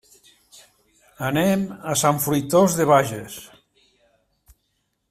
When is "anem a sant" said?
1.27-2.23